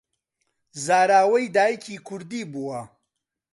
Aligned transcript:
زاراوەی 0.85 1.51
دایکی 1.55 1.97
کوردی 2.07 2.43
بووە 2.51 2.81